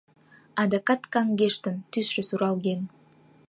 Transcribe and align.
Адакат 0.61 1.01
каҥгештын, 1.13 1.75
тӱсшӧ 1.91 2.21
суралген. 2.29 2.81